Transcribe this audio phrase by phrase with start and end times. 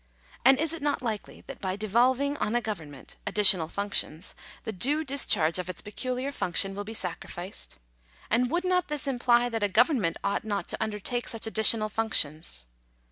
[0.43, 4.71] And is it not likely that by de volving on a government additional functions, the
[4.71, 7.77] due dis charge of its peculiar function will be sacrificed?
[8.27, 12.65] And would not this imply that a government ought not to undertake such additional functions